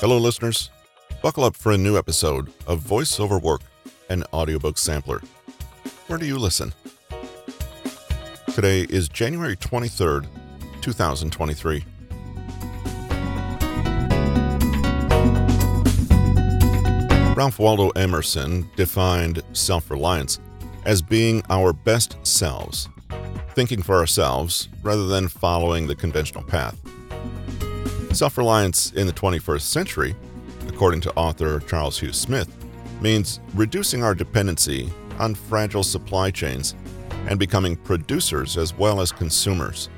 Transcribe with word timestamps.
Hello, 0.00 0.18
listeners. 0.18 0.68
Buckle 1.22 1.42
up 1.42 1.56
for 1.56 1.72
a 1.72 1.78
new 1.78 1.96
episode 1.96 2.52
of 2.66 2.80
Voice 2.80 3.18
Over 3.18 3.38
Work, 3.38 3.62
an 4.10 4.24
audiobook 4.30 4.76
sampler. 4.76 5.22
Where 6.06 6.18
do 6.18 6.26
you 6.26 6.38
listen? 6.38 6.74
Today 8.54 8.82
is 8.90 9.08
January 9.08 9.56
23rd, 9.56 10.26
2023. 10.82 11.84
Ralph 17.34 17.58
Waldo 17.58 17.88
Emerson 17.90 18.68
defined 18.76 19.42
self 19.54 19.90
reliance 19.90 20.40
as 20.84 21.00
being 21.00 21.42
our 21.48 21.72
best 21.72 22.18
selves, 22.22 22.90
thinking 23.54 23.80
for 23.82 23.96
ourselves 23.96 24.68
rather 24.82 25.06
than 25.06 25.26
following 25.26 25.86
the 25.86 25.96
conventional 25.96 26.44
path. 26.44 26.78
Self 28.16 28.38
reliance 28.38 28.92
in 28.92 29.06
the 29.06 29.12
21st 29.12 29.60
century, 29.60 30.16
according 30.68 31.02
to 31.02 31.12
author 31.16 31.60
Charles 31.60 31.98
Hugh 31.98 32.14
Smith, 32.14 32.48
means 33.02 33.40
reducing 33.52 34.02
our 34.02 34.14
dependency 34.14 34.90
on 35.18 35.34
fragile 35.34 35.82
supply 35.82 36.30
chains 36.30 36.74
and 37.28 37.38
becoming 37.38 37.76
producers 37.76 38.56
as 38.56 38.72
well 38.72 39.02
as 39.02 39.12
consumers. 39.12 39.90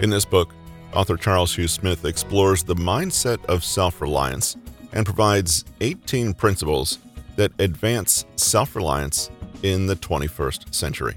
In 0.00 0.10
this 0.10 0.24
book, 0.24 0.54
author 0.94 1.16
Charles 1.16 1.56
Hugh 1.56 1.66
Smith 1.66 2.04
explores 2.04 2.62
the 2.62 2.76
mindset 2.76 3.44
of 3.46 3.64
self 3.64 4.00
reliance 4.00 4.56
and 4.92 5.04
provides 5.04 5.64
18 5.80 6.34
principles 6.34 7.00
that 7.34 7.50
advance 7.58 8.26
self 8.36 8.76
reliance 8.76 9.28
in 9.64 9.88
the 9.88 9.96
21st 9.96 10.72
century. 10.72 11.16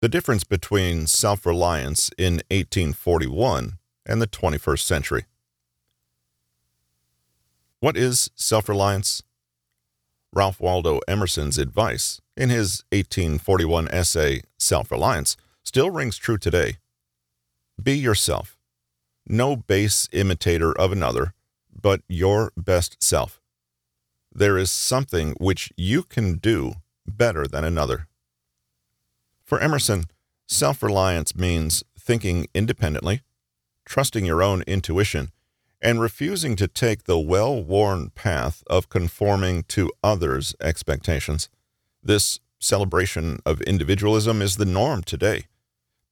The 0.00 0.08
difference 0.08 0.44
between 0.44 1.06
self 1.06 1.44
reliance 1.44 2.10
in 2.16 2.34
1841 2.50 3.78
and 4.06 4.22
the 4.22 4.26
21st 4.26 4.80
century. 4.80 5.26
What 7.80 7.98
is 7.98 8.30
self 8.34 8.68
reliance? 8.68 9.22
Ralph 10.32 10.60
Waldo 10.60 11.00
Emerson's 11.08 11.58
advice 11.58 12.20
in 12.36 12.48
his 12.48 12.84
1841 12.92 13.88
essay, 13.88 14.42
Self 14.58 14.90
Reliance, 14.90 15.36
still 15.64 15.90
rings 15.90 16.16
true 16.16 16.38
today. 16.38 16.78
Be 17.82 17.98
yourself. 17.98 18.56
No 19.26 19.56
base 19.56 20.08
imitator 20.12 20.72
of 20.72 20.92
another, 20.92 21.34
but 21.70 22.00
your 22.08 22.52
best 22.56 23.02
self. 23.02 23.40
There 24.32 24.56
is 24.56 24.70
something 24.70 25.32
which 25.40 25.72
you 25.76 26.04
can 26.04 26.38
do 26.38 26.74
better 27.06 27.46
than 27.46 27.64
another. 27.64 28.06
For 29.50 29.58
Emerson, 29.58 30.04
self 30.46 30.80
reliance 30.80 31.34
means 31.34 31.82
thinking 31.98 32.46
independently, 32.54 33.22
trusting 33.84 34.24
your 34.24 34.44
own 34.44 34.62
intuition, 34.62 35.32
and 35.82 36.00
refusing 36.00 36.54
to 36.54 36.68
take 36.68 37.02
the 37.02 37.18
well 37.18 37.60
worn 37.60 38.10
path 38.10 38.62
of 38.68 38.88
conforming 38.88 39.64
to 39.64 39.90
others' 40.04 40.54
expectations. 40.60 41.48
This 42.00 42.38
celebration 42.60 43.40
of 43.44 43.60
individualism 43.62 44.40
is 44.40 44.56
the 44.56 44.64
norm 44.64 45.02
today, 45.02 45.46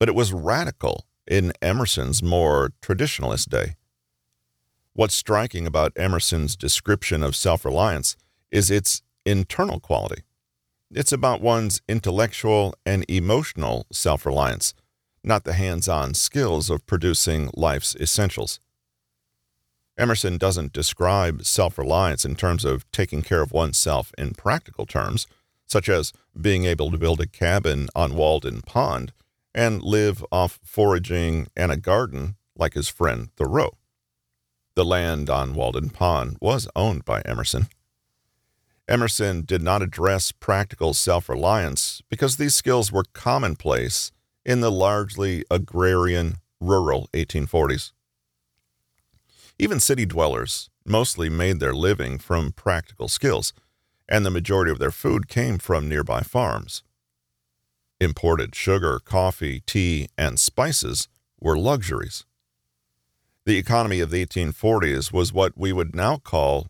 but 0.01 0.09
it 0.09 0.17
was 0.17 0.33
radical 0.33 1.05
in 1.25 1.53
Emerson's 1.63 2.21
more 2.21 2.73
traditionalist 2.83 3.51
day. 3.51 3.77
What's 4.95 5.15
striking 5.15 5.65
about 5.65 5.93
Emerson's 5.95 6.57
description 6.57 7.23
of 7.23 7.37
self 7.37 7.65
reliance 7.65 8.17
is 8.51 8.69
its 8.69 9.03
internal 9.25 9.79
quality. 9.79 10.25
It's 10.91 11.13
about 11.13 11.43
one's 11.43 11.83
intellectual 11.87 12.75
and 12.87 13.05
emotional 13.11 13.87
self 13.93 14.25
reliance, 14.25 14.73
not 15.23 15.45
the 15.45 15.53
hands 15.53 15.87
on 15.87 16.15
skills 16.15 16.71
of 16.71 16.87
producing 16.87 17.51
life's 17.55 17.95
essentials. 17.97 18.59
Emerson 19.99 20.39
doesn't 20.39 20.73
describe 20.73 21.45
self 21.45 21.77
reliance 21.77 22.25
in 22.25 22.37
terms 22.37 22.65
of 22.65 22.91
taking 22.91 23.21
care 23.21 23.43
of 23.43 23.53
oneself 23.53 24.13
in 24.17 24.33
practical 24.33 24.87
terms, 24.87 25.27
such 25.67 25.91
as 25.91 26.15
being 26.41 26.65
able 26.65 26.91
to 26.91 26.97
build 26.97 27.21
a 27.21 27.27
cabin 27.27 27.89
on 27.95 28.15
Walden 28.15 28.63
Pond 28.63 29.13
and 29.55 29.83
live 29.83 30.25
off 30.33 30.59
foraging 30.65 31.49
and 31.55 31.71
a 31.71 31.77
garden 31.77 32.37
like 32.57 32.73
his 32.73 32.89
friend 32.89 33.29
Thoreau. 33.37 33.77
The 34.75 34.87
land 34.87 35.29
on 35.29 35.55
Walden 35.55 35.91
Pond 35.91 36.39
was 36.41 36.67
owned 36.75 37.05
by 37.05 37.21
Emerson. 37.27 37.69
Emerson 38.89 39.43
did 39.43 39.63
not 39.63 39.83
address 39.83 40.33
practical 40.33 40.95
self 40.95 41.29
reliance 41.29 42.01
because 42.09 42.37
these 42.37 42.55
skills 42.55 42.91
were 42.91 43.05
commonplace 43.13 44.11
in 44.47 44.61
the 44.61 44.71
largely 44.71 45.45
agrarian, 45.51 46.37
rural 46.59 47.09
1840s. 47.13 47.93
Even 49.59 49.79
city 49.79 50.07
dwellers 50.07 50.71
mostly 50.87 51.29
made 51.29 51.61
their 51.61 51.75
living 51.75 52.19
from 52.19 52.53
practical 52.53 53.09
skills, 53.09 53.53
and 54.09 54.25
the 54.25 54.31
majority 54.31 54.71
of 54.71 54.79
their 54.79 54.91
food 54.91 55.29
came 55.29 55.59
from 55.59 55.89
nearby 55.89 56.23
farms. 56.23 56.83
Imported 58.01 58.55
sugar, 58.55 59.01
coffee, 59.05 59.63
tea, 59.67 60.09
and 60.17 60.41
spices 60.41 61.09
were 61.39 61.59
luxuries. 61.59 62.25
The 63.45 63.59
economy 63.59 64.01
of 64.01 64.11
the 64.11 64.25
1840s 64.25 65.13
was 65.13 65.33
what 65.33 65.59
we 65.59 65.73
would 65.73 65.95
now 65.95 66.17
call 66.17 66.69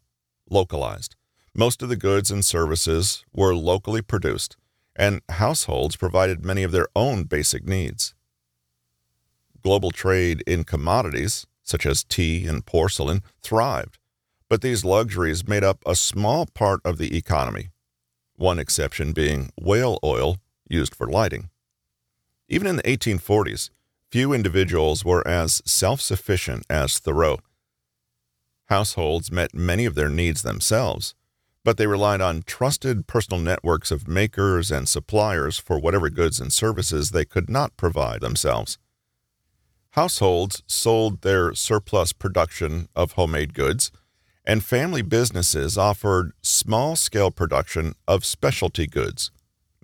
localized. 0.51 1.15
Most 1.59 1.83
of 1.83 1.89
the 1.89 1.97
goods 1.97 2.31
and 2.31 2.45
services 2.45 3.25
were 3.33 3.53
locally 3.53 4.01
produced, 4.01 4.57
and 4.95 5.23
households 5.29 5.97
provided 5.97 6.45
many 6.45 6.63
of 6.63 6.71
their 6.71 6.87
own 6.95 7.25
basic 7.25 7.67
needs. 7.67 8.15
Global 9.65 9.91
trade 9.91 10.45
in 10.47 10.63
commodities, 10.63 11.49
such 11.65 11.85
as 11.85 12.05
tea 12.05 12.47
and 12.47 12.65
porcelain, 12.65 13.25
thrived, 13.43 13.99
but 14.49 14.63
these 14.63 14.85
luxuries 14.85 15.49
made 15.49 15.65
up 15.65 15.83
a 15.85 15.97
small 15.97 16.47
part 16.47 16.81
of 16.85 16.97
the 16.97 17.17
economy, 17.17 17.71
one 18.37 18.61
exception 18.61 19.11
being 19.11 19.51
whale 19.61 19.99
oil 20.05 20.37
used 20.71 20.95
for 20.95 21.09
lighting. 21.09 21.51
Even 22.49 22.69
in 22.69 22.77
the 22.77 22.85
1840s, 22.85 23.71
few 24.13 24.33
individuals 24.33 25.05
were 25.05 25.27
as 25.27 25.61
self 25.65 26.01
sufficient 26.01 26.65
as 26.71 27.01
Thoreau. 27.01 27.41
Households 28.67 29.33
met 29.33 29.53
many 29.55 29.87
of 29.87 29.97
their 29.97 30.09
needs 30.09 30.43
themselves, 30.43 31.17
but 31.69 31.77
they 31.77 31.87
relied 31.87 32.23
on 32.23 32.41
trusted 32.47 33.07
personal 33.07 33.39
networks 33.39 33.91
of 33.91 34.09
makers 34.09 34.71
and 34.71 34.89
suppliers 34.89 35.59
for 35.59 35.79
whatever 35.79 36.09
goods 36.09 36.41
and 36.41 36.51
services 36.51 37.11
they 37.11 37.27
could 37.27 37.51
not 37.51 37.77
provide 37.77 38.23
themselves. 38.23 38.79
Households 39.91 40.63
sold 40.67 41.21
their 41.21 41.53
surplus 41.53 42.15
production 42.15 42.89
of 42.97 43.13
homemade 43.13 43.53
goods, 43.53 43.93
and 44.47 44.65
family 44.65 45.03
businesses 45.03 45.77
offered 45.77 46.33
small 46.41 46.97
scale 46.97 47.31
production 47.31 47.93
of 48.07 48.25
specialty 48.25 48.87
goods, 48.87 49.31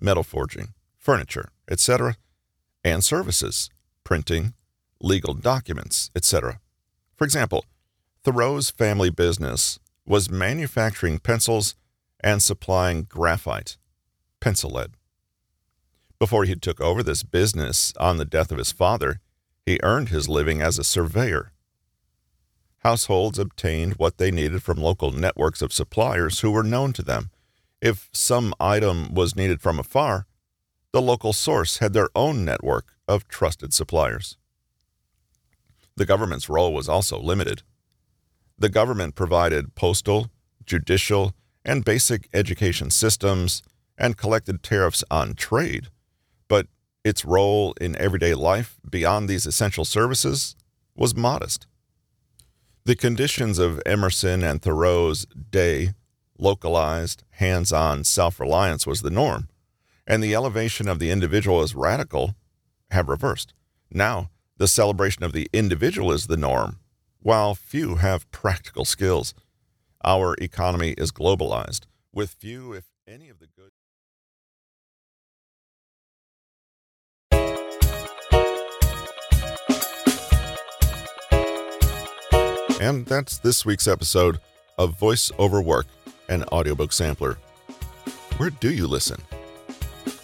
metal 0.01 0.23
forging, 0.23 0.69
furniture, 0.97 1.49
etc., 1.69 2.17
and 2.83 3.03
services, 3.03 3.69
printing, 4.03 4.55
legal 4.99 5.35
documents, 5.35 6.09
etc. 6.15 6.59
For 7.15 7.25
example, 7.25 7.63
Thoreau's 8.23 8.71
family 8.71 9.11
business 9.11 9.77
was 10.05 10.29
manufacturing 10.29 11.19
pencils 11.19 11.75
and 12.19 12.41
supplying 12.41 13.03
graphite, 13.03 13.77
pencil 14.39 14.71
lead. 14.71 14.91
Before 16.19 16.45
he 16.45 16.55
took 16.55 16.79
over 16.79 17.03
this 17.03 17.23
business 17.23 17.93
on 17.99 18.17
the 18.17 18.25
death 18.25 18.51
of 18.51 18.57
his 18.57 18.71
father, 18.71 19.19
he 19.65 19.79
earned 19.83 20.09
his 20.09 20.29
living 20.29 20.61
as 20.61 20.77
a 20.77 20.83
surveyor. 20.83 21.51
Households 22.79 23.39
obtained 23.39 23.93
what 23.93 24.17
they 24.17 24.29
needed 24.29 24.61
from 24.61 24.77
local 24.77 25.11
networks 25.11 25.61
of 25.61 25.73
suppliers 25.73 26.41
who 26.41 26.51
were 26.51 26.63
known 26.63 26.93
to 26.93 27.01
them. 27.01 27.31
If 27.81 28.09
some 28.13 28.53
item 28.59 29.13
was 29.13 29.35
needed 29.35 29.59
from 29.59 29.79
afar, 29.79 30.27
the 30.91 31.01
local 31.01 31.33
source 31.33 31.79
had 31.79 31.93
their 31.93 32.09
own 32.15 32.45
network 32.45 32.93
of 33.07 33.27
trusted 33.27 33.73
suppliers. 33.73 34.37
The 35.95 36.05
government's 36.05 36.47
role 36.47 36.73
was 36.73 36.87
also 36.87 37.19
limited 37.19 37.63
the 38.57 38.69
government 38.69 39.15
provided 39.15 39.75
postal, 39.75 40.29
judicial, 40.65 41.33
and 41.63 41.83
basic 41.85 42.29
education 42.33 42.89
systems 42.89 43.61
and 43.97 44.17
collected 44.17 44.61
tariffs 44.61 45.03
on 45.09 45.33
trade, 45.33 45.87
but 46.47 46.67
its 47.03 47.25
role 47.25 47.73
in 47.79 47.95
everyday 47.97 48.33
life 48.33 48.77
beyond 48.89 49.27
these 49.27 49.45
essential 49.45 49.85
services 49.85 50.55
was 50.95 51.15
modest. 51.15 51.67
The 52.85 52.95
conditions 52.95 53.57
of 53.57 53.81
Emerson 53.85 54.43
and 54.43 54.61
Thoreau's 54.61 55.25
day, 55.25 55.93
localized, 56.37 57.23
hands 57.31 57.73
on 57.73 58.03
self 58.03 58.39
reliance 58.39 58.85
was 58.85 59.01
the 59.01 59.09
norm, 59.09 59.49
and 60.05 60.23
the 60.23 60.35
elevation 60.35 60.87
of 60.87 60.99
the 60.99 61.09
individual 61.09 61.61
as 61.61 61.73
radical 61.73 62.35
have 62.91 63.09
reversed. 63.09 63.53
Now, 63.89 64.29
the 64.57 64.67
celebration 64.67 65.23
of 65.23 65.33
the 65.33 65.49
individual 65.51 66.11
is 66.11 66.27
the 66.27 66.37
norm, 66.37 66.79
while 67.25 67.55
few 67.55 67.95
have 67.95 68.29
practical 68.29 68.85
skills. 68.85 69.33
Our 70.03 70.35
economy 70.35 70.91
is 70.91 71.11
globalized, 71.11 71.85
with 72.13 72.35
few, 72.37 72.71
if 72.73 72.83
any, 73.07 73.29
of 73.29 73.39
the 73.39 73.47
good. 73.47 73.71
And 82.79 83.07
that's 83.07 83.39
this 83.39 83.65
week's 83.65 83.87
episode 83.87 84.37
of 84.77 84.99
Voice 84.99 85.31
Over 85.39 85.63
Work, 85.63 85.87
an 86.29 86.43
audiobook 86.51 86.93
sampler. 86.93 87.39
Where 88.37 88.51
do 88.51 88.71
you 88.71 88.85
listen? 88.85 89.19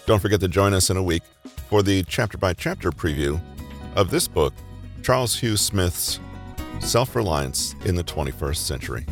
Don't 0.06 0.19
forget 0.19 0.39
to 0.42 0.47
join 0.47 0.75
us 0.75 0.92
in 0.92 0.97
a 0.97 1.04
week 1.04 1.24
for 1.68 1.81
the 1.81 2.04
chapter 2.04 2.38
by 2.38 2.54
chapter 2.54 2.92
preview 2.92 3.42
of 3.95 4.12
this 4.12 4.27
book, 4.27 4.54
Charles 5.01 5.39
Hugh 5.39 5.57
Smith's 5.57 6.19
Self 6.79 7.15
Reliance 7.15 7.75
in 7.85 7.95
the 7.95 8.03
21st 8.03 8.56
Century. 8.57 9.06